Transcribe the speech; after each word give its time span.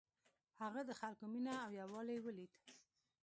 هغه 0.61 0.81
د 0.89 0.91
خلکو 0.99 1.25
مینه 1.33 1.53
او 1.65 1.69
یووالی 1.81 2.17
ولید. 2.21 2.51